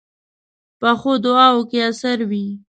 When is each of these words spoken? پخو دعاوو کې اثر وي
پخو 0.79 1.11
دعاوو 1.23 1.67
کې 1.69 1.79
اثر 1.91 2.17
وي 2.29 2.45